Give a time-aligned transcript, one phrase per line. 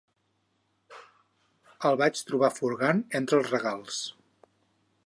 [1.91, 4.03] El vaig trobar furgant entre els regals.